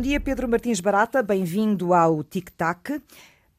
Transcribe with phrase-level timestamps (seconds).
[0.00, 3.02] Bom dia, Pedro Martins Barata, bem-vindo ao Tic Tac.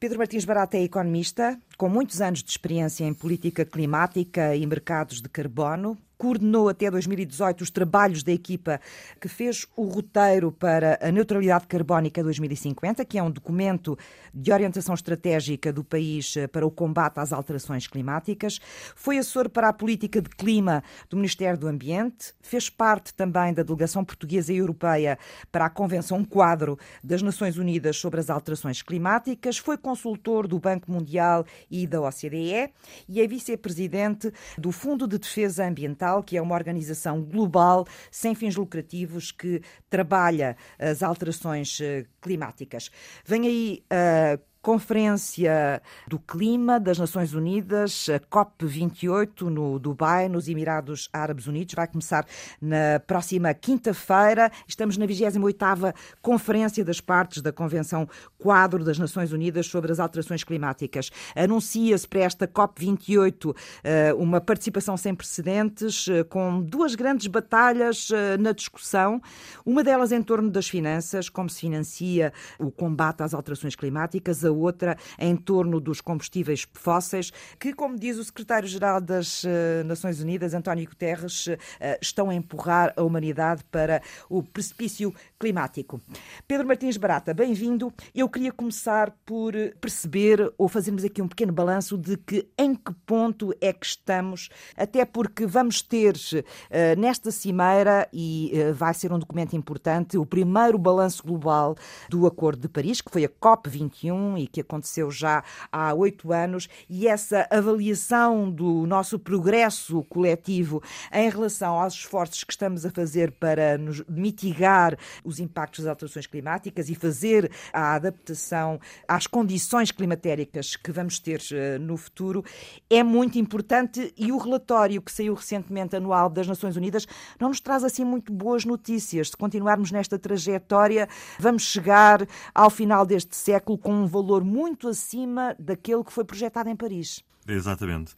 [0.00, 5.22] Pedro Martins Barata é economista, com muitos anos de experiência em política climática e mercados
[5.22, 8.80] de carbono coordenou até 2018 os trabalhos da equipa
[9.20, 13.98] que fez o roteiro para a neutralidade carbónica 2050, que é um documento
[14.32, 18.60] de orientação estratégica do país eh, para o combate às alterações climáticas.
[18.94, 23.64] Foi assessor para a política de clima do Ministério do Ambiente, fez parte também da
[23.64, 25.18] delegação portuguesa e europeia
[25.50, 30.88] para a Convenção Quadro das Nações Unidas sobre as Alterações Climáticas, foi consultor do Banco
[30.88, 32.70] Mundial e da OCDE
[33.08, 38.56] e é vice-presidente do Fundo de Defesa Ambiental que é uma organização global sem fins
[38.56, 42.90] lucrativos que trabalha as alterações eh, climáticas.
[43.24, 51.08] Vem aí uh, Conferência do Clima das Nações Unidas, a COP28 no Dubai, nos Emirados
[51.12, 52.24] Árabes Unidos, vai começar
[52.60, 54.52] na próxima quinta-feira.
[54.68, 60.44] Estamos na 28ª Conferência das Partes da Convenção Quadro das Nações Unidas sobre as Alterações
[60.44, 61.10] Climáticas.
[61.34, 68.36] Anuncia-se para esta COP28 eh, uma participação sem precedentes, eh, com duas grandes batalhas eh,
[68.38, 69.20] na discussão.
[69.66, 74.51] Uma delas em torno das finanças, como se financia o combate às alterações climáticas, a
[74.52, 80.54] outra em torno dos combustíveis fósseis, que, como diz o secretário-geral das eh, Nações Unidas,
[80.54, 81.48] António Guterres,
[81.80, 86.00] eh, estão a empurrar a humanidade para o precipício climático.
[86.46, 87.92] Pedro Martins Barata, bem-vindo.
[88.14, 92.92] Eu queria começar por perceber ou fazermos aqui um pequeno balanço de que em que
[93.06, 99.18] ponto é que estamos, até porque vamos ter uh, nesta cimeira, e vai ser um
[99.18, 101.76] documento importante, o primeiro balanço global
[102.08, 106.68] do Acordo de Paris, que foi a COP21 e que aconteceu já há oito anos,
[106.88, 110.82] e essa avaliação do nosso progresso coletivo
[111.12, 116.26] em relação aos esforços que estamos a fazer para nos mitigar os impactos das alterações
[116.26, 122.44] climáticas e fazer a adaptação às condições climatéricas que vamos ter uh, no futuro
[122.88, 127.06] é muito importante e o relatório que saiu recentemente anual das Nações Unidas
[127.38, 129.30] não nos traz assim muito boas notícias.
[129.30, 134.88] Se continuarmos nesta trajetória, vamos chegar ao final deste século com um valor valor muito
[134.88, 137.22] acima daquele que foi projetado em Paris.
[137.46, 138.14] Exatamente.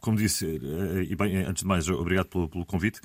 [0.00, 3.00] Como disse, eh, e bem, antes de mais, obrigado pelo, pelo convite.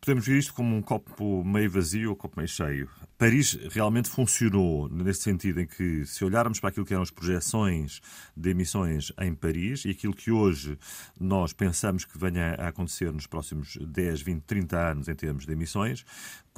[0.00, 2.88] Podemos ver isto como um copo meio vazio ou copo meio cheio.
[3.16, 8.00] Paris realmente funcionou nesse sentido em que, se olharmos para aquilo que eram as projeções
[8.36, 10.78] de emissões em Paris e aquilo que hoje
[11.18, 15.52] nós pensamos que venha a acontecer nos próximos 10, 20, 30 anos em termos de
[15.52, 16.04] emissões,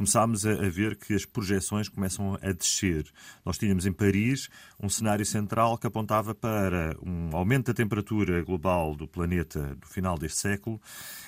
[0.01, 3.05] começámos a, ver que as projeções começam a descer.
[3.45, 4.49] Nós tínhamos em Paris
[4.83, 10.17] um cenário central que apontava para um aumento da temperatura global do planeta no final
[10.17, 10.81] deste século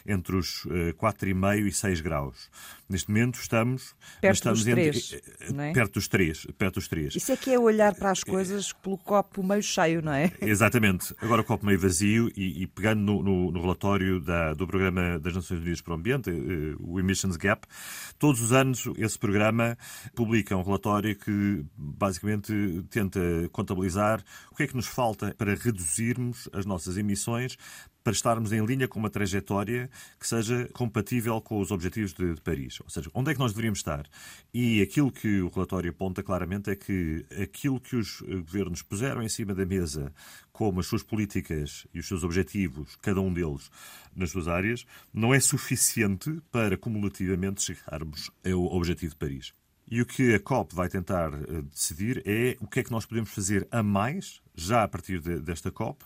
[0.06, 2.50] entre os 4,5 eh, e 6 graus.
[2.88, 5.72] Neste momento estamos perto estamos dos três, entre, é?
[5.72, 7.14] perto dos três, perto dos três.
[7.14, 10.32] Isso é que é olhar para as coisas pelo copo meio cheio, não é?
[10.40, 11.14] Exatamente.
[11.20, 15.18] Agora o copo meio vazio e, e pegando no, no, no relatório da, do programa
[15.18, 17.66] das Nações Unidas para o Ambiente, eh, o Emissions Gap,
[18.18, 18.61] todos os anos
[18.98, 19.76] esse programa
[20.14, 22.52] publica um relatório que basicamente
[22.90, 27.56] tenta contabilizar o que é que nos falta para reduzirmos as nossas emissões
[28.02, 32.40] para estarmos em linha com uma trajetória que seja compatível com os objetivos de, de,
[32.40, 32.80] Paris.
[32.80, 34.06] Ou seja, onde é que nós deveríamos estar?
[34.52, 39.28] E aquilo que o relatório aponta claramente é que aquilo que os governos puseram em
[39.28, 40.12] cima da mesa
[40.52, 43.70] como as suas políticas e os seus objetivos, cada um deles
[44.14, 49.54] nas suas áreas, não é suficiente para cumulativamente chegarmos ao objetivo de Paris.
[49.90, 53.04] E o que a COP vai tentar eh, decidir é o que é que nós
[53.04, 56.04] podemos fazer a mais, já a partir de, desta COP,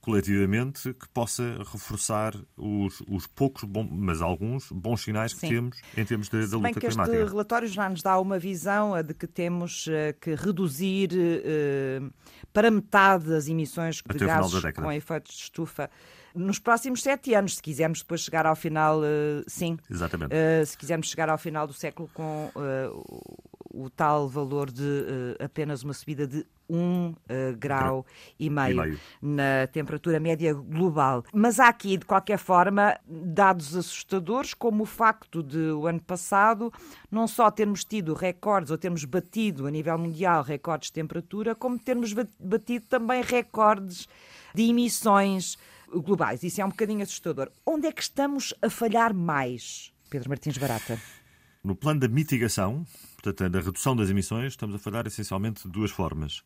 [0.00, 5.48] coletivamente que possa reforçar os, os poucos, bom, mas alguns, bons sinais que Sim.
[5.48, 7.16] temos em termos da, da luta que climática.
[7.16, 12.12] Este relatório já nos dá uma visão de que temos uh, que reduzir uh,
[12.52, 15.90] para metade as emissões de Até gases com efeitos de estufa
[16.34, 19.76] nos próximos sete anos, se quisermos depois chegar ao final, uh, sim.
[19.90, 20.32] Exatamente.
[20.32, 22.50] Uh, se quisermos chegar ao final do século com
[23.84, 28.04] o tal valor de apenas uma subida de um uh, grau
[28.38, 31.24] e meio, e meio, na temperatura média global.
[31.32, 36.72] Mas há aqui, de qualquer forma, dados assustadores, como o facto de o ano passado
[37.10, 41.78] não só termos tido recordes ou termos batido a nível mundial recordes de temperatura, como
[41.78, 44.06] termos batido também recordes
[44.54, 45.56] de emissões
[45.90, 46.42] globais.
[46.42, 47.50] Isso é um bocadinho assustador.
[47.64, 51.00] Onde é que estamos a falhar mais, Pedro Martins Barata?
[51.62, 52.86] No plano da mitigação,
[53.22, 56.42] portanto, da redução das emissões, estamos a falhar essencialmente de duas formas.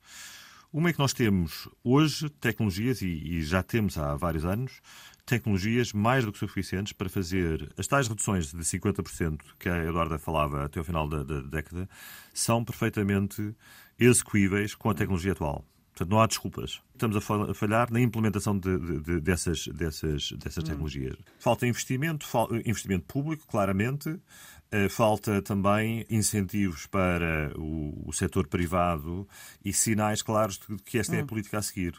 [0.73, 4.81] Uma é que nós temos hoje tecnologias, e, e já temos há vários anos,
[5.27, 10.19] tecnologias mais do que suficientes para fazer as tais reduções de 50% que a Eduarda
[10.19, 11.89] falava até ao final da, da década,
[12.33, 13.55] são perfeitamente
[13.99, 15.65] execuíveis com a tecnologia atual.
[15.93, 16.81] Portanto, não há desculpas.
[16.95, 21.17] Estamos a falhar na implementação de, de, de, dessas, dessas, dessas tecnologias.
[21.39, 22.27] Falta investimento,
[22.65, 24.19] investimento público, claramente,
[24.89, 29.29] falta também incentivos para o, o setor privado
[29.65, 31.27] e sinais claros de que esta é a hum.
[31.27, 31.95] política a seguir.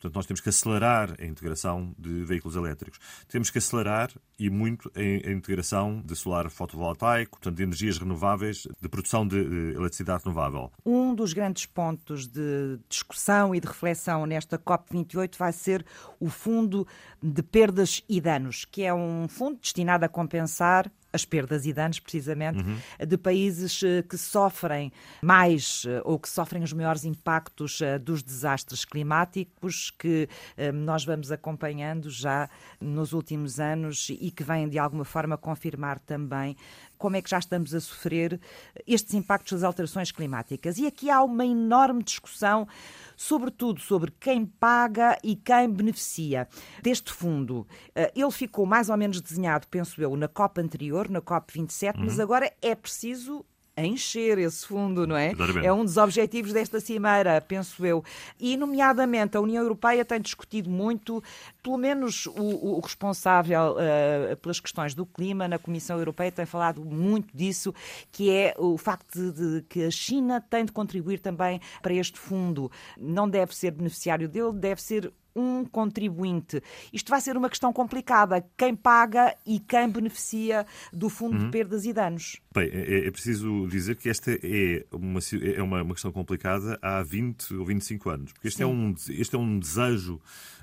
[0.00, 2.98] Portanto, nós temos que acelerar a integração de veículos elétricos.
[3.28, 8.88] Temos que acelerar e muito a, integração de solar fotovoltaico, portanto, de energias renováveis, de
[8.88, 10.72] produção de, de eletricidade renovável.
[10.86, 15.84] Um dos grandes pontos de discussão e de reflexão nesta COP28 vai ser
[16.18, 16.86] o Fundo
[17.22, 21.98] de Perdas e Danos, que é um fundo destinado a compensar as perdas e danos,
[21.98, 22.78] precisamente, uhum.
[23.06, 24.92] de países eh, que sofrem
[25.22, 30.28] mais eh, ou que sofrem os maiores impactos eh, dos desastres climáticos que
[30.74, 32.48] nós vamos acompanhando já
[32.80, 36.56] nos últimos anos e que vêm de alguma forma confirmar também
[37.00, 38.38] como é que já estamos a sofrer
[38.86, 40.76] estes impactos das alterações climáticas.
[40.76, 42.68] E aqui há uma enorme discussão,
[43.16, 46.46] sobretudo sobre quem paga e quem beneficia
[46.82, 47.66] deste fundo.
[47.94, 51.98] Eh, ele ficou mais ou menos desenhado, penso eu, na COP anterior, na COP 27,
[51.98, 52.04] uhum.
[52.04, 53.44] mas agora é preciso
[53.76, 55.32] encher esse fundo, não é?
[55.32, 55.66] Exatamente.
[55.66, 58.04] É um dos objetivos desta cimeira, penso eu.
[58.38, 61.22] E, nomeadamente, a União Europeia tem discutido muito,
[61.62, 66.84] pelo menos o, o responsável uh, pelas questões do clima na Comissão Europeia tem falado
[66.84, 67.74] muito disso,
[68.12, 72.18] que é o facto de, de que a China tem de contribuir também para este
[72.18, 72.70] fundo.
[72.98, 76.62] Não deve ser beneficiário dele, deve ser um contribuinte.
[76.92, 78.44] Isto vai ser uma questão complicada.
[78.56, 81.44] Quem paga e quem beneficia do Fundo uhum.
[81.46, 82.40] de Perdas e Danos?
[82.54, 85.20] Bem, é, é, preciso dizer que esta é uma,
[85.56, 88.32] é uma, uma questão complicada há 20 ou 25 anos.
[88.32, 90.20] Porque este, é um, este é um desejo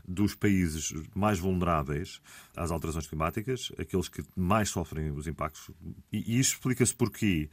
[0.07, 2.21] dos países mais vulneráveis
[2.55, 5.69] às alterações climáticas, aqueles que mais sofrem os impactos.
[6.11, 7.49] E, e isto explica-se porquê?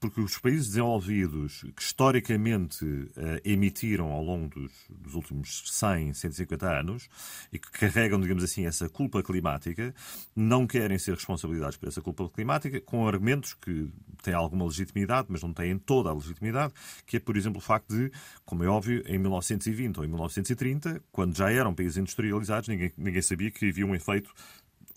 [0.00, 3.10] Porque os países desenvolvidos, que historicamente uh,
[3.44, 7.08] emitiram ao longo dos, dos, últimos 100, 150 anos,
[7.52, 9.94] e que carregam, digamos assim, essa culpa climática,
[10.34, 13.90] não querem ser responsabilizados por essa culpa climática, com argumentos que
[14.22, 16.72] têm alguma legitimidade, mas não têm toda a legitimidade,
[17.06, 18.10] que é, por exemplo, o facto de,
[18.46, 23.22] como é óbvio, em 1920 ou em 1930, quando já eram países industrializados, ninguém, ninguém
[23.22, 24.32] sabia que havia um efeito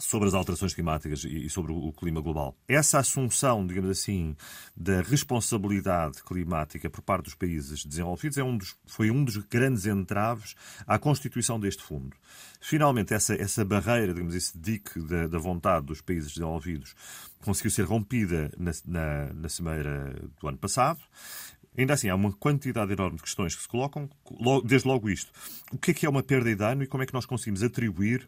[0.02, 2.58] sobre as alterações climáticas e sobre o clima global.
[2.68, 4.36] Essa assunção, digamos assim,
[4.76, 9.86] da responsabilidade climática por parte dos países desenvolvidos é um dos, foi um dos grandes
[9.86, 10.56] entraves
[10.88, 12.16] à constituição deste fundo.
[12.60, 16.96] Finalmente, essa, essa barreira, digamos, esse dique da, da vontade dos países desenvolvidos
[17.40, 21.00] conseguiu ser rompida na, na, na cimeira do ano passado
[21.78, 24.10] Ainda assim, há uma quantidade enorme de questões que se colocam,
[24.66, 25.32] desde logo isto.
[25.72, 27.64] O que é que é uma perda de dano e como é que nós conseguimos
[27.64, 28.28] atribuir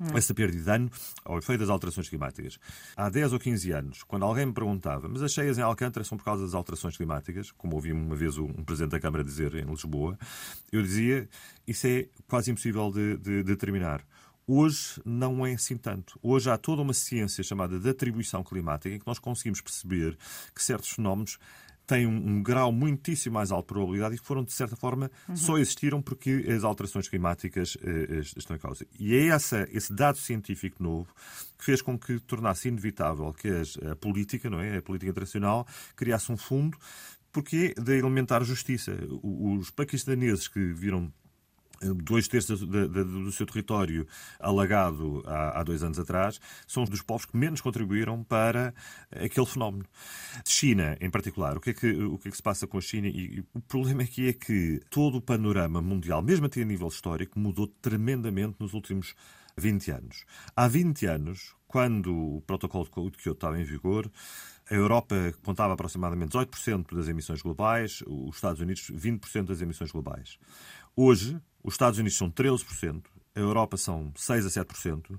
[0.00, 0.16] hum.
[0.16, 0.90] essa perda de dano
[1.24, 2.58] ao efeito das alterações climáticas.
[2.96, 6.16] Há 10 ou 15 anos, quando alguém me perguntava, mas as cheias em Alcântara são
[6.16, 9.66] por causa das alterações climáticas, como ouvi uma vez um Presidente da Câmara dizer em
[9.66, 10.18] Lisboa,
[10.72, 11.28] eu dizia,
[11.66, 14.02] isso é quase impossível de, de, de determinar.
[14.50, 16.18] Hoje não é assim tanto.
[16.22, 20.16] Hoje há toda uma ciência chamada de atribuição climática em que nós conseguimos perceber
[20.54, 21.38] que certos fenómenos
[21.88, 25.10] têm um, um, grau muitíssimo mais alto de probabilidade e que foram, de certa forma,
[25.26, 25.36] uhum.
[25.36, 28.86] só existiram porque as alterações climáticas eh, estão em causa.
[29.00, 31.08] E é essa, esse dado científico novo
[31.58, 34.76] que fez com que tornasse inevitável que as, a política, não é?
[34.76, 35.66] a política internacional,
[35.96, 36.78] criasse um fundo
[37.32, 38.92] porque é de elementar justiça.
[39.22, 41.10] Os paquistaneses que viram
[42.02, 44.06] dois terços do, seu território
[44.38, 48.74] alagado há, dois anos atrás, são os dos povos que menos contribuíram para
[49.10, 49.84] aquele fenómeno.
[50.44, 52.80] China, em particular, o que é que, o que, é que se passa com a
[52.80, 53.08] China?
[53.08, 57.38] E o problema aqui é que todo o panorama mundial, mesmo até a nível histórico,
[57.38, 59.14] mudou tremendamente nos últimos
[59.56, 60.24] 20 anos.
[60.54, 64.10] Há 20 anos, quando o protocolo de Kyoto estava em vigor,
[64.70, 70.38] a Europa contava aproximadamente 18% das emissões globais, os Estados Unidos 20% das emissões globais.
[70.94, 73.02] Hoje, os Estados Unidos são 13%,
[73.34, 75.18] a Europa são 6 a 7%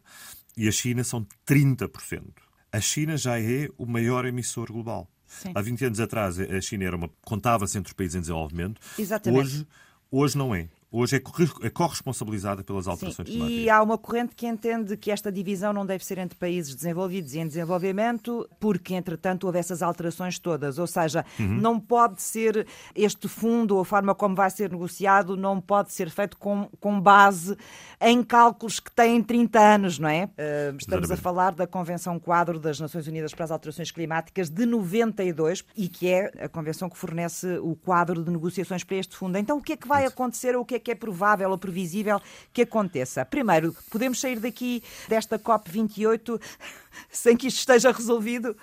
[0.57, 2.23] e a China são 30%.
[2.71, 5.09] A China já é o maior emissor global.
[5.25, 5.51] Sim.
[5.53, 8.81] Há 20 anos atrás a China era uma contava-se entre os países em desenvolvimento.
[8.97, 9.39] Exatamente.
[9.39, 9.67] Hoje
[10.11, 10.67] Hoje não é.
[10.91, 13.63] Hoje é, é corresponsabilizada pelas alterações Sim, climáticas.
[13.63, 17.33] E há uma corrente que entende que esta divisão não deve ser entre países desenvolvidos
[17.33, 20.79] e em desenvolvimento, porque, entretanto, houve essas alterações todas.
[20.79, 21.59] Ou seja, uhum.
[21.59, 22.65] não pode ser
[22.95, 26.99] este fundo, ou a forma como vai ser negociado, não pode ser feito com, com
[26.99, 27.55] base
[28.01, 30.25] em cálculos que têm 30 anos, não é?
[30.25, 31.13] Uh, estamos Exatamente.
[31.13, 35.87] a falar da Convenção Quadro das Nações Unidas para as Alterações Climáticas de 92 e
[35.87, 39.37] que é a convenção que fornece o quadro de negociações para este fundo.
[39.37, 41.57] Então, o que é que vai acontecer ou o que é que é provável ou
[41.57, 42.21] previsível
[42.53, 43.25] que aconteça?
[43.25, 46.41] Primeiro, podemos sair daqui desta COP28
[47.11, 48.55] sem que isto esteja resolvido?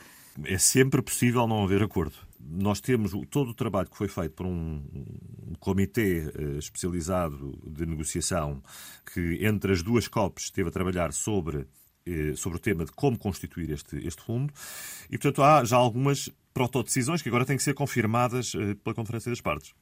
[0.44, 4.46] É sempre possível não haver acordo nós temos todo o trabalho que foi feito por
[4.46, 4.82] um,
[5.58, 8.62] comitê uh, especializado de negociação
[9.12, 13.18] que, entre as duas COPs, esteve a trabalhar sobre, uh, sobre o tema de como
[13.18, 14.52] constituir este, este fundo.
[15.10, 19.30] E, portanto, há já algumas protodecisões que agora têm que ser confirmadas uh, pela Conferência
[19.30, 19.74] das Partes.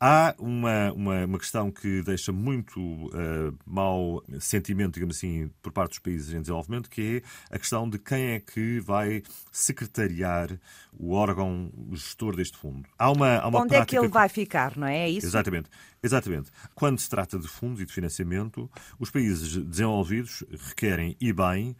[0.00, 5.90] Há uma, uma, uma, questão que deixa muito uh, mau sentimento, digamos assim, por parte
[5.90, 9.22] dos países em desenvolvimento, que é a questão de quem é que vai
[9.52, 10.58] secretariar
[10.98, 12.88] o órgão gestor deste fundo.
[12.98, 15.00] Há uma, há uma Onde é que ele vai ficar, não é?
[15.00, 15.26] é isso?
[15.26, 15.68] Exatamente.
[16.02, 16.50] Exatamente.
[16.74, 21.74] Quando se trata de fundos e de financiamento, os países desenvolvidos requerem, e bem,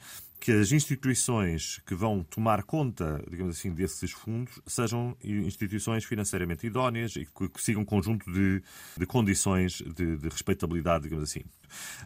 [0.45, 7.17] que as instituições que vão tomar conta, digamos assim, desses fundos sejam instituições financeiramente idóneas
[7.17, 8.63] e que, sigam um conjunto de,
[8.95, 11.41] de condições de, de respeitabilidade, digamos assim.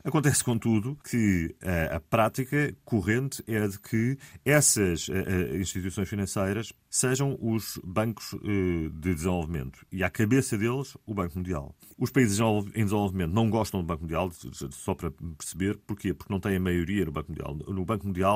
[0.04, 5.56] Acontece, contudo, que a, eh, a prática corrente é de que essas a, eh, a,
[5.56, 11.74] eh, instituições financeiras sejam os bancos de desenvolvimento e à cabeça deles o Banco Mundial.
[11.98, 14.30] Os países em desenvolvimento não gostam do Banco Mundial,
[14.70, 17.54] só para perceber porquê, porque não têm a maioria no Banco Mundial.
[17.68, 18.27] No Banco Mundial,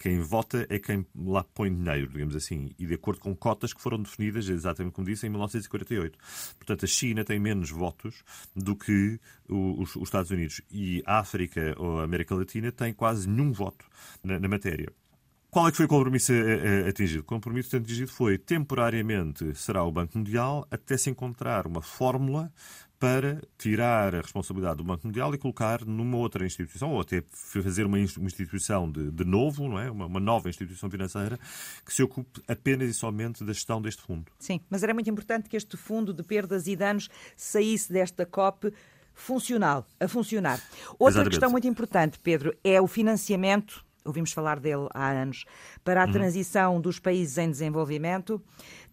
[0.00, 3.80] quem vota é quem lá põe dinheiro, digamos assim, e de acordo com cotas que
[3.80, 6.18] foram definidas, exatamente como disse, em 1948.
[6.58, 8.22] Portanto, a China tem menos votos
[8.54, 9.18] do que
[9.48, 13.84] os, os Estados Unidos e a África ou a América Latina têm quase nenhum voto
[14.22, 14.92] na, na matéria.
[15.52, 16.32] Qual é que foi o compromisso
[16.88, 17.20] atingido?
[17.20, 22.50] O compromisso atingido foi, temporariamente, será o Banco Mundial até se encontrar uma fórmula
[23.02, 27.84] para tirar a responsabilidade do Banco Mundial e colocar numa outra instituição, ou até fazer
[27.84, 29.90] uma instituição de, de novo, não é?
[29.90, 31.36] Uma, uma, nova instituição financeira,
[31.84, 34.30] que se ocupe apenas e somente da gestão deste fundo.
[34.38, 38.72] Sim, mas era muito importante que este fundo de perdas e danos saísse desta COP
[39.12, 40.62] funcional, a funcionar.
[40.90, 41.30] Outra Exatamente.
[41.30, 45.44] questão muito importante, Pedro, é o financiamento, ouvimos falar dele há anos,
[45.82, 46.12] para a uhum.
[46.12, 48.40] transição dos países em desenvolvimento.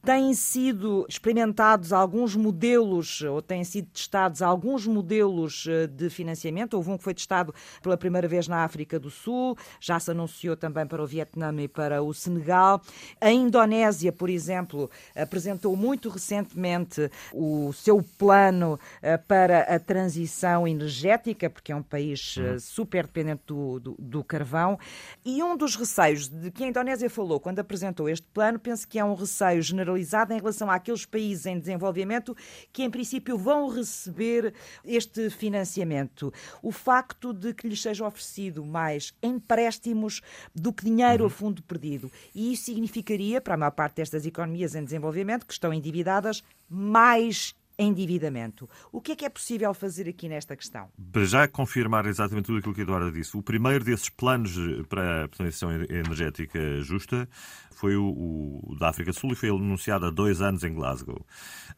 [0.01, 6.75] Têm sido experimentados alguns modelos, ou têm sido testados alguns modelos eh, de financiamento.
[6.75, 7.53] Houve um que foi testado
[7.83, 11.67] pela primeira vez na África do Sul, já se anunciou também para o Vietnã e
[11.67, 12.81] para o Senegal.
[13.19, 21.49] A Indonésia, por exemplo, apresentou muito recentemente o seu plano eh, para a transição energética,
[21.49, 22.59] porque é um país eh, uhum.
[22.59, 24.79] super dependente do, do, do carvão.
[25.25, 28.97] E um dos receios de que a Indonésia falou quando apresentou este plano, penso que
[28.97, 32.35] é um receio generalizado generalizada em relação àqueles países em desenvolvimento
[32.71, 34.53] que, em princípio, vão receber
[34.85, 36.31] este financiamento.
[36.61, 40.21] O facto de que lhes seja oferecido mais empréstimos
[40.53, 41.27] do que dinheiro uhum.
[41.27, 42.11] a fundo perdido.
[42.33, 47.55] E isso significaria, para a maior parte destas economias em desenvolvimento, que estão endividadas, mais
[47.79, 48.69] endividamento.
[48.91, 50.89] O que é que é possível fazer aqui nesta questão?
[51.11, 54.51] Para já confirmar exatamente tudo aquilo que a Eduardo disse, o primeiro desses planos
[54.87, 57.27] para a transição energética justa
[57.71, 61.25] foi o, o da África do Sul e foi anunciado há dois anos em Glasgow.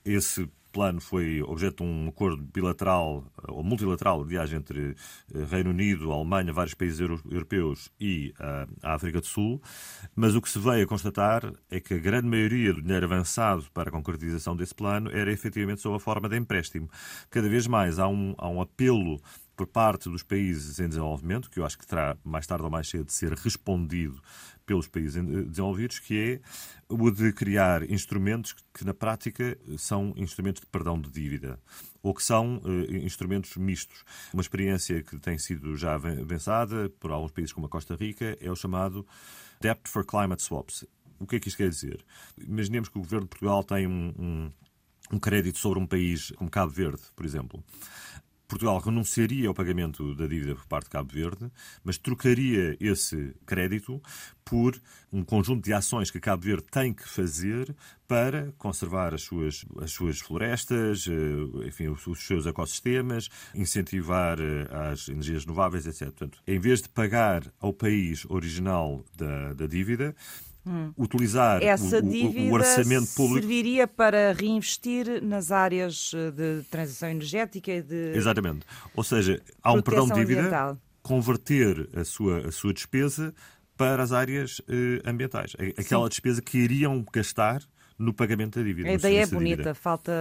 [0.03, 4.95] Esse plano foi objeto de um acordo bilateral ou multilateral, aliás, entre
[5.33, 9.61] eh, Reino Unido, Alemanha, vários países europeus e eh, a África do Sul.
[10.15, 13.65] Mas o que se veio a constatar é que a grande maioria do dinheiro avançado
[13.73, 16.89] para a concretização desse plano era efetivamente sob a forma de empréstimo.
[17.29, 19.21] Cada vez mais há um, há um apelo
[19.61, 22.89] por parte dos países em desenvolvimento, que eu acho que terá mais tarde ou mais
[22.89, 24.19] cedo de ser respondido
[24.65, 26.41] pelos países desenvolvidos, que é
[26.89, 31.59] o de criar instrumentos que, na prática, são instrumentos de perdão de dívida
[32.01, 34.03] ou que são uh, instrumentos mistos.
[34.33, 38.49] Uma experiência que tem sido já avançada por alguns países como a Costa Rica é
[38.49, 39.05] o chamado
[39.59, 40.85] Debt for Climate Swaps.
[41.19, 42.03] O que é que isto quer dizer?
[42.35, 44.51] Imaginemos que o governo de Portugal tem um, um
[45.11, 47.61] um crédito sobre um país como Cabo Verde, por exemplo.
[48.51, 51.49] Portugal renunciaria ao pagamento da dívida por parte de Cabo Verde,
[51.85, 54.01] mas trocaria esse crédito
[54.43, 54.77] por
[55.09, 57.73] um conjunto de ações que Cabo Verde tem que fazer
[58.09, 65.07] para conservar as suas, as suas florestas, eh, enfim, os, seus ecossistemas, incentivar eh, as
[65.07, 66.07] energias renováveis, etc.
[66.07, 70.13] Portanto, em vez de pagar ao país original da, da dívida,
[70.65, 70.93] hum.
[70.97, 73.39] utilizar Essa o, dívida o, orçamento público.
[73.39, 78.13] serviria para reinvestir nas áreas eh, de transição energética e de.
[78.15, 78.65] Exatamente.
[78.95, 80.77] Ou seja, há um perdão de dívida, ambiental.
[81.01, 83.33] converter a sua, a sua despesa
[83.77, 85.55] para as áreas eh, ambientais.
[85.77, 86.09] Aquela Sim.
[86.09, 87.61] despesa que iriam gastar
[88.01, 88.89] no pagamento da dívida.
[88.89, 90.11] A ideia é bonita, falta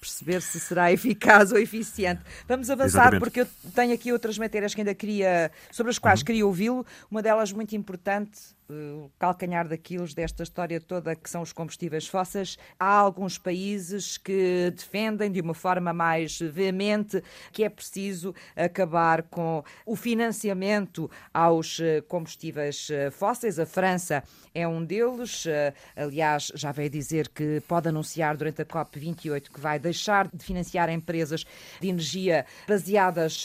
[0.00, 2.22] perceber se será eficaz ou eficiente.
[2.48, 3.20] Vamos avançar, Exatamente.
[3.20, 6.26] porque eu tenho aqui outras matérias que ainda queria, sobre as quais uhum.
[6.26, 6.86] queria ouvi-lo.
[7.10, 12.58] Uma delas muito importante o calcanhar daquilo desta história toda que são os combustíveis fósseis.
[12.78, 19.62] Há alguns países que defendem de uma forma mais veemente que é preciso acabar com
[19.84, 23.58] o financiamento aos eh, combustíveis eh, fósseis.
[23.58, 24.22] A França
[24.54, 25.46] é um deles.
[25.46, 30.44] Eh, aliás, já veio dizer que pode anunciar durante a COP28 que vai deixar de
[30.44, 31.44] financiar empresas
[31.80, 33.44] de energia baseadas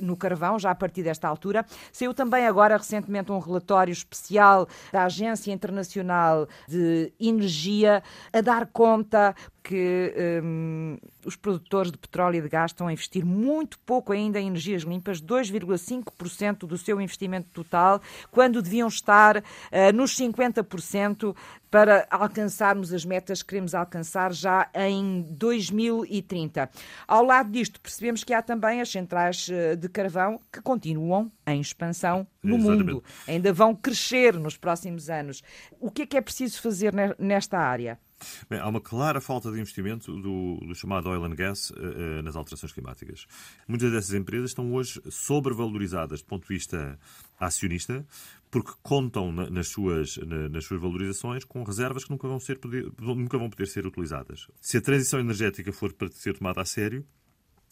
[0.00, 1.64] no carvão, já a partir desta altura.
[1.92, 4.49] Saiu também agora recentemente um relatório especial
[4.92, 8.02] da Agência Internacional de Energia
[8.32, 13.24] a dar conta que um, os produtores de petróleo e de gás estão a investir
[13.24, 18.00] muito pouco ainda em energias limpas, 2,5% do seu investimento total,
[18.30, 19.42] quando deviam estar uh,
[19.94, 21.34] nos 50%
[21.70, 26.68] para alcançarmos as metas que queremos alcançar já em 2030.
[27.06, 31.60] Ao lado disto, percebemos que há também as centrais eh, de carvão que continuam em
[31.60, 32.86] expansão no Exatamente.
[32.86, 33.04] mundo.
[33.28, 35.42] Ainda vão crescer nos próximos anos.
[35.78, 37.98] O que é que é preciso fazer nesta área?
[38.48, 42.36] Bem, há uma clara falta de investimento do, do chamado oil and gas uh, nas
[42.36, 43.26] alterações climáticas.
[43.66, 46.98] Muitas dessas empresas estão hoje sobrevalorizadas do ponto de vista
[47.38, 48.06] acionista,
[48.50, 52.58] porque contam na, nas, suas, na, nas suas valorizações com reservas que nunca vão, ser
[52.58, 54.48] poder, nunca vão poder ser utilizadas.
[54.60, 57.06] Se a transição energética for para ser tomada a sério,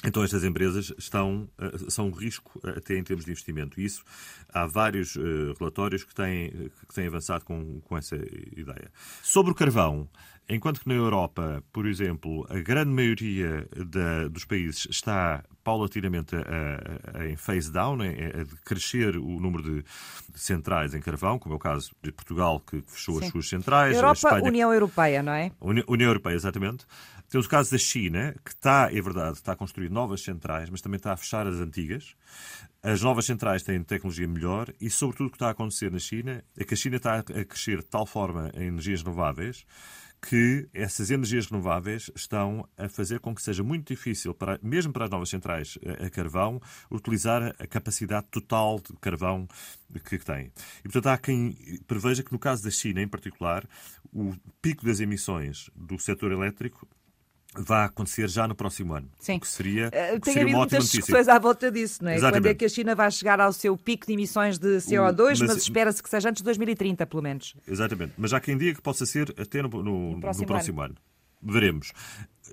[0.04, 3.80] então estas empresas estão, eh, são um risco até em termos de investimento.
[3.80, 4.04] Isso
[4.48, 5.16] há vários
[5.58, 8.14] relatórios que têm, que têm avançado com, com essa
[8.56, 8.92] ideia.
[9.24, 10.08] Sobre o carvão,
[10.50, 17.20] Enquanto que na Europa, por exemplo, a grande maioria da, dos países está paulatinamente a,
[17.20, 19.82] a, em phase down, a, a, crescer o número de,
[20.32, 23.26] de, centrais em carvão, como é o caso de Portugal, que fechou Sim.
[23.26, 23.94] as suas centrais.
[23.94, 25.52] Europa, Espanha, União Europeia, não é?
[25.60, 26.86] União, União Europeia, exatamente.
[27.28, 30.80] Temos o caso da China, que está, é verdade, está a construir novas centrais, mas
[30.80, 32.16] também está a fechar as antigas.
[32.82, 36.42] As novas centrais têm tecnologia melhor e, sobretudo, o que está a acontecer na China
[36.56, 39.66] é que a China está a crescer de tal forma em energias renováveis
[40.20, 45.04] que essas energias renováveis estão a fazer com que seja muito difícil, para, mesmo para
[45.04, 49.46] as novas centrais a, carvão, utilizar a capacidade total de carvão
[50.04, 50.52] que, tem.
[50.80, 53.66] E, portanto, há quem preveja que, no caso da China, em particular,
[54.12, 56.88] o pico das emissões do setor elétrico
[57.56, 59.10] vai acontecer já no próximo ano.
[59.18, 59.38] Sim.
[59.38, 62.16] Que seria, uh, Tem havido muitas discussões à volta disso, não é?
[62.16, 62.42] Exatamente.
[62.42, 65.24] Quando é que a China vai chegar ao seu pico de emissões de CO2, o,
[65.28, 67.54] mas, mas espera-se que seja antes de 2030, pelo menos.
[67.66, 68.12] Exatamente.
[68.16, 69.82] Mas há quem diga que possa ser até no, no,
[70.12, 70.94] no próximo, no próximo ano.
[70.94, 71.08] ano.
[71.42, 71.92] Veremos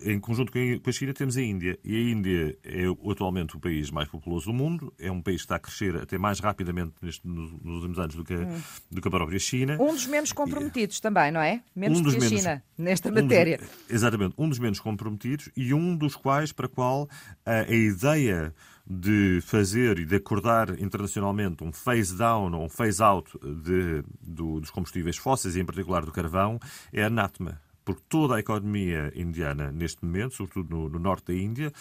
[0.02, 1.78] em conjunto com a China, temos a Índia.
[1.84, 4.94] E a Índia é atualmente o país mais populoso do mundo.
[5.00, 8.24] É um país que está a crescer até mais rapidamente neste, nos, últimos anos do
[8.24, 8.62] que, hum.
[8.92, 9.78] do que a própria China.
[9.80, 11.62] Um dos menos comprometidos e, também, não é?
[11.76, 13.60] Menos um que a menos, China nesta matéria.
[13.62, 14.36] Um dos, exatamente.
[14.38, 17.08] Um dos menos comprometidos e um dos quais para qual
[17.46, 18.54] a, a ideia
[18.88, 24.60] de fazer e de acordar internacionalmente um phase down ou um phase out de, do,
[24.60, 26.60] dos combustíveis fósseis, e em particular do carvão,
[26.94, 31.72] é anátema porque toda a economia indiana, neste momento, sobretudo no, no norte da Índia,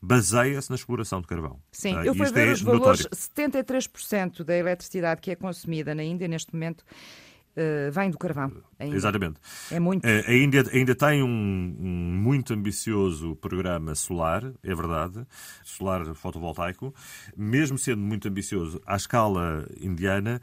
[0.00, 1.58] baseia-se na exploração de carvão.
[1.72, 6.04] Sim, ah, eu fui ver é os valores, 73% da eletricidade que é consumida na
[6.04, 6.84] Índia neste momento
[7.56, 8.52] uh, vem do carvão.
[8.78, 8.96] Ainda.
[8.96, 9.40] Exatamente.
[9.70, 10.04] É muito.
[10.04, 15.26] Uh, a Índia ainda tem um, um, muito ambicioso programa solar, é verdade,
[15.62, 16.94] solar fotovoltaico,
[17.36, 20.40] mesmo sendo muito ambicioso à escala indiana,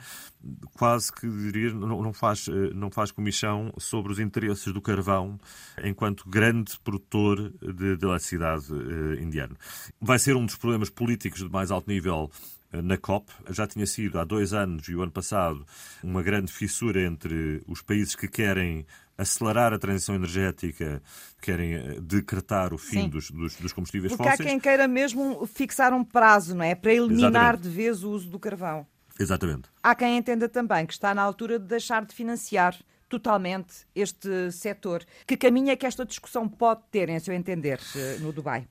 [0.74, 5.40] quase que diria não, não faz eh, não faz comissão sobre os interesses do carvão
[5.84, 9.56] enquanto grande produtor de, de eletricidade uh, indiano.
[10.00, 12.30] Vai ser um dos problemas políticos de mais alto nível
[12.72, 13.32] na COP.
[13.50, 15.66] Já tinha sido há dois anos e o ano passado
[16.04, 18.86] uma grande fissura entre os países que querem
[19.18, 21.02] acelerar a transição energética,
[21.42, 24.38] querem eh, decretar o fim dos, dos, dos, combustíveis Porque fósseis.
[24.38, 26.74] Porque há quem queira mesmo fixar um prazo, não é?
[26.74, 27.62] Para eliminar Exatamente.
[27.62, 28.86] de vez o uso do carvão.
[29.20, 29.70] Exatamente.
[29.84, 32.76] Há quem entenda também que está na altura de deixar de financiar
[33.12, 35.04] totalmente este setor.
[35.28, 38.66] Que caminho é que esta discussão pode ter, em seu entender, eh, no Dubai?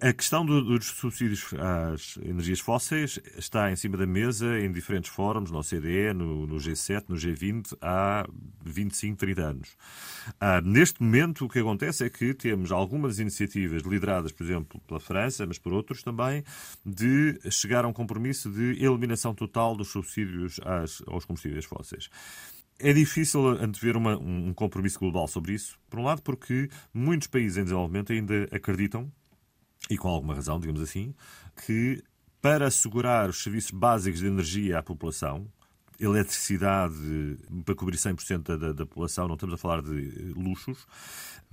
[0.00, 4.72] A, a, questão do, dos subsídios às energias fósseis está em cima da mesa em
[4.72, 8.26] diferentes fóruns, no OCDE, no, no G7, no G20, há
[8.64, 9.76] 25, 30 anos.
[10.40, 14.98] Ah, neste momento, o que acontece é que temos algumas iniciativas lideradas, por exemplo, pela
[14.98, 16.42] França, mas por outros também,
[16.86, 22.08] de chegar a um compromisso de eliminação total dos subsídios às, aos combustíveis fósseis.
[22.78, 27.56] É difícil antever uma, um compromisso global sobre isso, por um lado, porque muitos países
[27.56, 29.10] em desenvolvimento ainda acreditam,
[29.88, 31.14] e com alguma razão, digamos assim,
[31.64, 32.02] que
[32.40, 35.46] para assegurar os serviços básicos de energia à população,
[35.98, 36.94] eletricidade
[37.64, 40.86] para cobrir 100% da, da, população, não estamos a falar de luxos.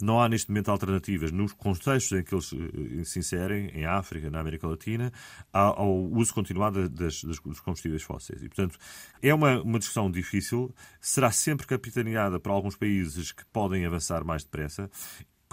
[0.01, 4.31] Não há neste momento alternativas nos contextos em que eles eh, se inserem, em África,
[4.31, 5.11] na América Latina,
[5.53, 8.41] ao uso continuado das, dos combustíveis fósseis.
[8.41, 8.77] E, portanto,
[9.21, 14.43] é uma, uma discussão difícil, será sempre capitaneada por alguns países que podem avançar mais
[14.43, 14.89] depressa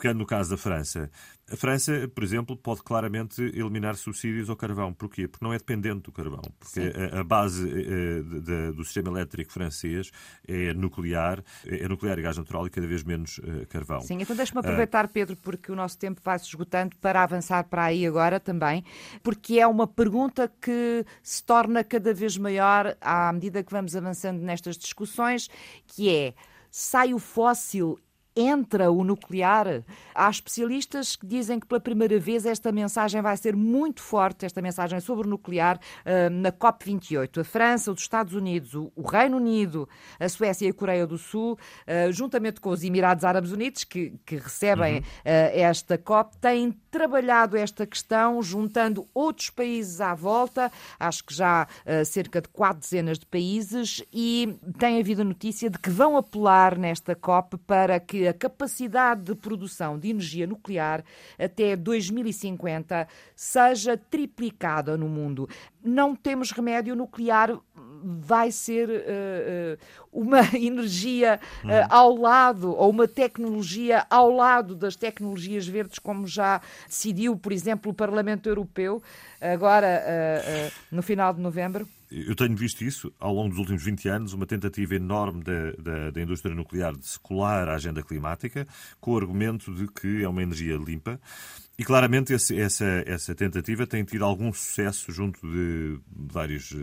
[0.01, 1.11] Pegando no caso da França,
[1.51, 4.93] a França, por exemplo, pode claramente eliminar subsídios ao carvão.
[4.93, 5.27] Porquê?
[5.27, 6.43] Porque não é dependente do carvão.
[6.59, 10.11] Porque a, a, base eh, de, do sistema elétrico francês
[10.47, 14.01] é nuclear, é nuclear e gás natural e cada vez menos uh, carvão.
[14.03, 17.65] Sim, então deixe-me aproveitar, uh, Pedro, porque o nosso tempo vai se esgotando para avançar
[17.65, 18.85] para aí agora também,
[19.23, 24.41] porque é uma pergunta que se torna cada vez maior à medida que vamos avançando
[24.41, 25.49] nestas discussões,
[25.87, 26.35] que é
[26.71, 27.99] sai o fóssil
[28.39, 29.83] entra o nuclear.
[30.15, 34.63] Há especialistas que dizem que pela primeira vez esta mensagem vai ser muito forte, esta
[34.63, 37.41] mensagem sobre o nuclear, eh, na COP28.
[37.41, 39.89] A França, os Estados Unidos, o Reino Unido,
[40.21, 44.15] a Suécia e a Coreia do Sul, eh, juntamente com os Emirados Árabes Unidos, que,
[44.25, 45.03] que recebem uhum.
[45.25, 51.67] Eh, esta COP, têm trabalhado esta questão, juntando outros países à volta, acho que já
[52.05, 56.79] cerca de quatro dezenas de países, e tem havido a notícia de que vão apelar
[56.79, 61.05] nesta COP para que a capacidade de produção de energia nuclear
[61.39, 65.49] até 2050 seja triplicada no mundo.
[65.83, 67.59] Não temos remédio nuclear,
[68.03, 69.79] vai ser uh, uh,
[70.13, 76.61] uma energia uh, ao lado, ou uma tecnologia ao lado das tecnologias verdes, como já
[76.87, 79.03] decidiu, por exemplo, o Parlamento Europeu,
[79.41, 80.03] agora
[80.91, 81.89] no final de novembro?
[82.11, 86.11] Eu tenho visto isso ao longo dos últimos 20 anos, uma tentativa enorme da, da,
[86.11, 88.67] da, indústria nuclear de se colar à agenda climática,
[89.01, 91.21] com o argumento de que é uma energia limpa.
[91.79, 96.79] E claramente esse, essa, essa tentativa tem tido algum sucesso junto de vários uh,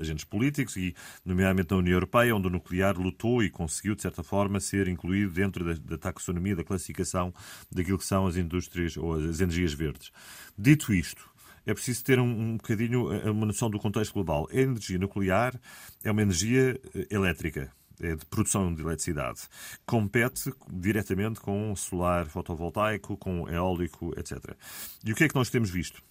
[0.00, 4.22] agentes políticos, e nomeadamente na União Europeia, onde o nuclear lutou e conseguiu, de certa
[4.22, 7.34] forma, ser incluído dentro da, da taxonomia, da classificação
[7.70, 10.10] daquilo que são as indústrias ou as energias verdes.
[10.56, 11.29] Dito isto,
[11.66, 14.48] é preciso ter um, um bocadinho eh, uma noção do contexto global.
[14.50, 15.58] A energia nuclear
[16.02, 19.40] é uma energia eh, elétrica, é de produção de eletricidade.
[19.84, 24.56] Compete diretamente com solar fotovoltaico, com eólico, etc.
[25.04, 26.02] E o que é que nós temos visto?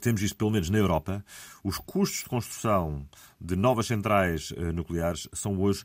[0.00, 1.24] Temos visto, pelo menos na Europa,
[1.62, 3.06] os custos de construção
[3.38, 5.84] de novas centrais uh, nucleares são hoje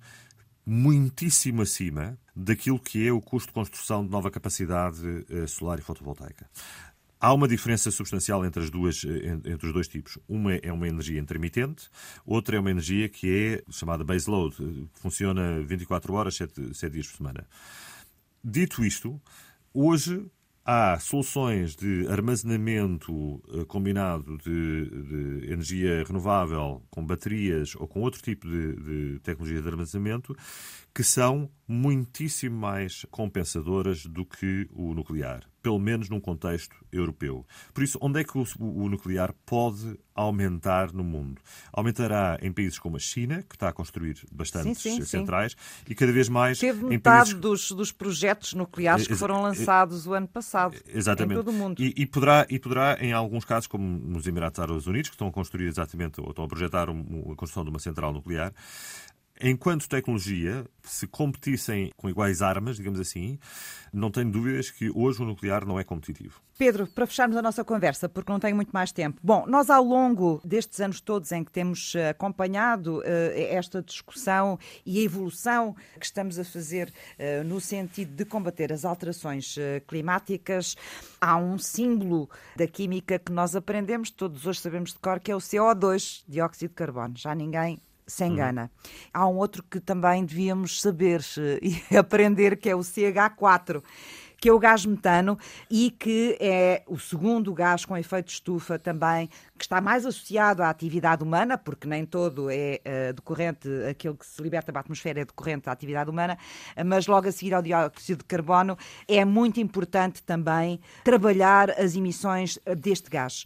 [0.66, 5.00] muitíssimo acima daquilo que é o custo de construção de nova capacidade
[5.48, 6.50] solar e fotovoltaica.
[7.20, 10.20] Há uma diferença substancial entre, as duas, eh, entre os dois tipos.
[10.28, 11.90] Uma é uma energia intermitente,
[12.26, 13.28] outra é uma energia que
[13.68, 17.48] é chamada base load, eh, funciona 24 horas, 7, 7 dias por semana.
[18.44, 19.20] Dito isto,
[19.74, 20.30] hoje
[20.64, 28.22] há soluções de armazenamento eh, combinado de, de, energia renovável com baterias ou com outro
[28.22, 30.36] tipo de, de tecnologia de armazenamento
[30.98, 37.46] que são muitíssimo mais compensadoras do que o nuclear, pelo menos num contexto europeu.
[37.72, 41.40] Por isso, onde é que o, o, nuclear pode aumentar no mundo?
[41.72, 45.86] Aumentará em países como a China, que está a construir bastantes sim, sim, centrais, sim.
[45.92, 46.58] e cada vez mais.
[46.58, 47.42] Teve metade países...
[47.42, 50.76] dos, dos projetos nucleares que foram lançados o ano passado.
[50.88, 51.40] Exatamente.
[51.40, 51.80] Em todo o mundo.
[51.80, 55.28] E, e, poderá, e poderá, em alguns casos, como nos Emirados Árabes Unidos, que estão
[55.28, 58.52] a construir exatamente, ou estão a projetar um, a construção de uma central nuclear,
[59.42, 63.38] enquanto tecnologia, se competissem com iguais armas, digamos assim,
[63.94, 66.42] não tenho dúvidas que hoje o nuclear não é competitivo.
[66.58, 69.20] Pedro, para fecharmos a nossa conversa, porque não tenho muito mais tempo.
[69.22, 73.04] Bom, nós ao longo destes anos todos em que temos eh, acompanhado uh,
[73.36, 78.86] esta discussão e a evolução que estamos a fazer uh, no sentido de combater as
[78.86, 80.76] alterações uh, climáticas,
[81.22, 85.36] há um símbolo da química que nós aprendemos, todos hoje sabemos de cor, que é
[85.36, 87.14] o CO2, dióxido de carbono.
[87.16, 88.64] Já ninguém se engana.
[88.64, 88.92] Uhum.
[89.14, 91.22] Há um outro que também devíamos saber
[91.62, 93.84] e aprender, que é o CH4
[94.40, 95.38] que é o gás metano
[95.70, 100.62] e que é o segundo gás com efeito de estufa também, que está mais associado
[100.62, 105.22] à atividade humana, porque nem todo é uh, decorrente, aquele que se liberta da atmosfera
[105.22, 106.38] é decorrente da atividade humana,
[106.86, 112.60] mas logo a seguir ao dióxido de carbono é muito importante também trabalhar as emissões
[112.78, 113.46] deste gás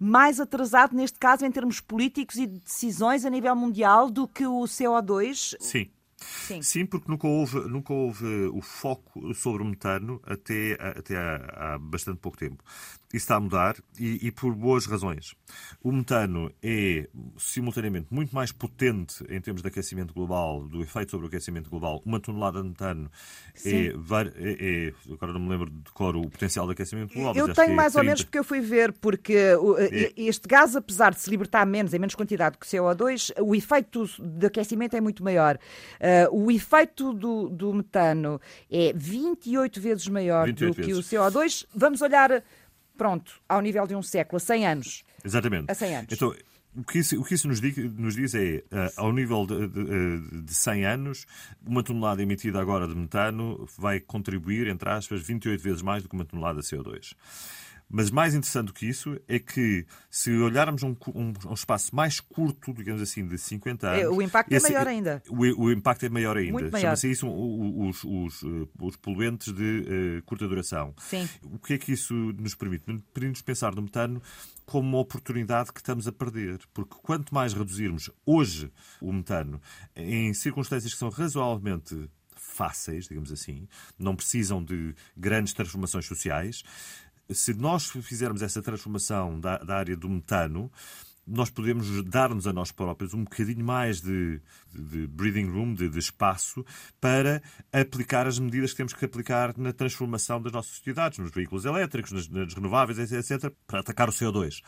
[0.00, 4.46] mais atrasado, neste caso, em termos políticos e de decisões a nível mundial do que
[4.46, 5.56] o CO2?
[5.60, 5.90] Sim.
[6.20, 6.62] Sim.
[6.62, 11.78] Sim, porque nunca houve, nunca houve o foco sobre o metano até, até há, há
[11.78, 12.62] bastante pouco tempo.
[13.12, 15.34] Isso está a mudar e, e, por boas razões.
[15.82, 21.26] O metano é, simultaneamente, muito mais potente em termos de aquecimento global, do efeito sobre
[21.26, 22.00] o aquecimento global.
[22.06, 23.10] Uma tonelada de metano
[23.64, 27.34] é, é, é, Agora não me lembro de cor o potencial de aquecimento global.
[27.34, 27.98] Eu tenho mais 30...
[27.98, 30.12] ou menos porque eu fui ver, porque é.
[30.16, 34.06] este gás, apesar de se libertar menos, em menos quantidade que o CO2, o efeito
[34.20, 35.56] de aquecimento é muito maior.
[35.56, 41.08] Uh, o efeito do, do metano é 28 vezes maior 28 do vezes.
[41.08, 41.66] que o CO2.
[41.74, 42.42] Vamos olhar
[42.96, 45.04] pronto, ao nível de um século, a 100 anos.
[45.24, 45.70] Exatamente.
[45.70, 46.12] A 100 anos.
[46.12, 46.34] Então,
[46.76, 49.68] o que isso, o que isso nos, diz, nos, diz, é, uh, ao nível de,
[49.68, 51.26] de, de 100 anos,
[51.66, 56.14] uma tonelada emitida agora de metano vai contribuir, entre aspas, 28 vezes mais do que
[56.14, 57.14] uma tonelada de CO2.
[57.90, 62.20] Mas mais interessante do que isso é que, se olharmos um, um, um espaço mais
[62.20, 64.16] curto, digamos assim, de 50 é, anos.
[64.16, 65.22] O impacto é esse, é maior ainda.
[65.28, 66.78] O, o, impacto é maior ainda.
[66.78, 68.42] Chama-se isso os, os,
[68.80, 69.80] os, poluentes de
[70.20, 70.94] uh, curta duração.
[70.98, 71.28] Sim.
[71.42, 72.84] O que é que isso nos permite?
[72.84, 74.22] Permite-nos pensar no metano
[74.64, 76.60] como uma oportunidade que estamos a perder.
[76.72, 79.60] Porque quanto mais reduzirmos hoje o metano
[79.96, 86.62] em circunstâncias que são razoavelmente fáceis, digamos assim, não precisam de grandes transformações sociais,
[87.32, 90.70] se nós fizermos essa transformação da, da área do metano,
[91.26, 94.40] nós podemos dar-nos a nós próprios um bocadinho mais de,
[94.72, 96.64] de, breathing room, de, de, espaço,
[97.00, 101.64] para aplicar as medidas que temos que aplicar na transformação das nossas sociedades, nos veículos
[101.64, 104.60] elétricos, nas, nas renováveis, etc., para atacar o CO2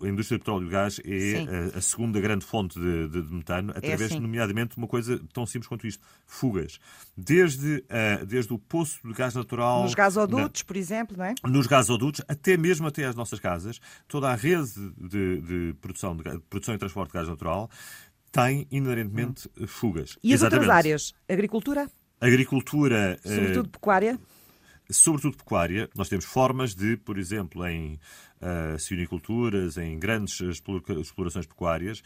[0.00, 3.34] a indústria de petróleo e gás é a, a, segunda grande fonte de, de, de
[3.34, 6.78] metano, é através, é nomeadamente, de uma coisa tão simples quanto isto: fugas.
[7.16, 9.82] Desde, uh, desde o poço de gás natural.
[9.82, 11.34] Nos gasodutos, na, por exemplo, não é?
[11.44, 16.22] Nos gasodutos, até mesmo até às nossas casas, toda a rede de, de produção, de,
[16.48, 17.70] produção e transporte de gás natural
[18.32, 19.66] tem inerentemente hum.
[19.66, 20.18] fugas.
[20.22, 20.60] E as Exatamente.
[20.62, 21.14] outras áreas?
[21.28, 21.90] Agricultura?
[22.20, 23.20] Agricultura.
[23.22, 24.18] Sobretudo uh, pecuária?
[24.90, 25.88] sobretudo pecuária.
[25.96, 27.98] Nós temos formas de, por exemplo, em
[28.40, 32.02] uh, cioniculturas, em grandes explorações pecuárias,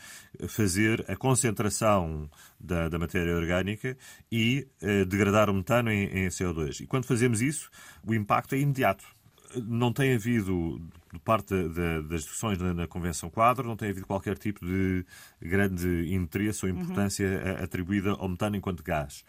[0.49, 3.97] fazer a concentração da, da matéria orgânica
[4.31, 6.81] e uh, degradar o metano em, em CO2.
[6.81, 7.71] E quando fazemos isso,
[8.07, 9.05] o impacto é imediato
[9.64, 10.81] não tem havido,
[11.12, 11.55] de parte
[12.09, 15.05] das discussões na, Convenção Quadro, não tem havido qualquer tipo de
[15.40, 17.64] grande interesse ou importância uhum.
[17.64, 19.25] atribuída ao metano enquanto gás.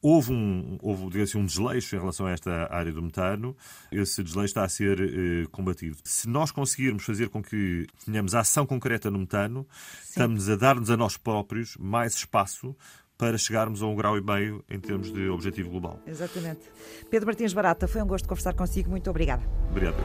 [0.00, 3.56] Houve, um, houve assim, um desleixo em relação a esta área do metano,
[3.90, 5.96] esse desleixo está a ser eh, combatido.
[6.04, 9.66] Se nós conseguirmos fazer com que tenhamos ação concreta no metano,
[10.02, 10.10] Sim.
[10.10, 12.76] estamos a dar-nos a nós próprios mais espaço
[13.20, 16.00] para chegarmos a um grau e meio em termos de objetivo global.
[16.06, 16.62] Exatamente.
[17.10, 18.88] Pedro Martins Barata, foi um gosto conversar consigo.
[18.88, 19.42] Muito obrigada.
[19.70, 19.98] Obrigado.